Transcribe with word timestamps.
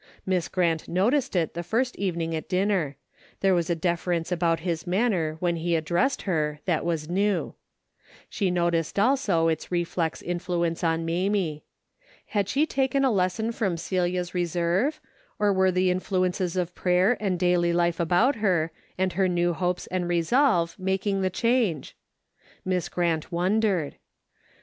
Miss 0.25 0.47
Grant 0.47 0.87
noticed 0.87 1.35
it 1.35 1.53
the 1.53 1.61
first 1.61 1.95
evening 1.95 2.35
at 2.35 2.49
din 2.49 2.69
ner. 2.69 2.95
There 3.41 3.53
was 3.53 3.69
a 3.69 3.75
deference 3.75 4.31
about 4.31 4.61
his 4.61 4.87
manner 4.87 5.35
when 5.39 5.57
he 5.57 5.75
addressed 5.75 6.23
her 6.23 6.59
that 6.65 6.83
was 6.83 7.05
ne^v. 7.07 7.53
She 8.27 8.49
noticed 8.49 8.97
also 8.97 9.47
its 9.47 9.71
reflex 9.71 10.23
influence 10.23 10.83
on 10.83 11.05
Mamie. 11.05 11.65
Had 12.25 12.49
she 12.49 12.65
taken 12.65 13.05
a 13.05 13.11
lesson 13.11 13.51
from 13.51 13.77
Celia's 13.77 14.33
reserve, 14.33 14.99
or 15.37 15.53
were 15.53 15.69
the 15.71 15.91
influences 15.91 16.57
of 16.57 16.73
prayer 16.73 17.15
and 17.19 17.37
daily 17.37 17.71
life 17.71 17.99
about 17.99 18.37
her, 18.37 18.71
and 18.97 19.13
her 19.13 19.27
new 19.27 19.53
hopes 19.53 19.85
and 19.85 20.07
resolves 20.09 20.79
making 20.79 21.21
the 21.21 21.29
change? 21.29 21.95
Miss 22.65 22.89
Grant 22.89 23.31
wondered. 23.31 23.97